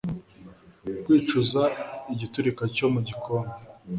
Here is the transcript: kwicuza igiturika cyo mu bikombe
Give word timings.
kwicuza 1.03 1.61
igiturika 2.13 2.63
cyo 2.75 2.87
mu 2.93 2.99
bikombe 3.07 3.55